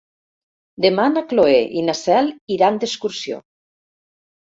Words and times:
Demà 0.85 1.05
na 1.17 1.23
Cloè 1.35 1.61
i 1.81 1.85
na 1.91 1.97
Cel 2.01 2.35
iran 2.59 2.83
d'excursió. 2.85 3.43